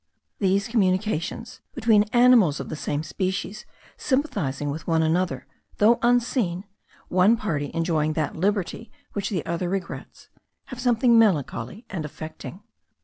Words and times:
These 0.39 0.67
communications 0.67 1.61
between 1.75 2.05
animals 2.11 2.59
of 2.59 2.69
the 2.69 2.75
same 2.75 3.03
species 3.03 3.67
sympathizing 3.97 4.71
with 4.71 4.87
one 4.87 5.03
another, 5.03 5.45
though 5.77 5.99
unseen, 6.01 6.65
one 7.07 7.37
party 7.37 7.69
enjoying 7.75 8.13
that 8.13 8.35
liberty 8.35 8.91
which 9.13 9.29
the 9.29 9.45
other 9.45 9.69
regrets, 9.69 10.29
have 10.65 10.79
something 10.79 11.19
melancholy 11.19 11.85
and 11.87 12.03
affecting. 12.03 12.63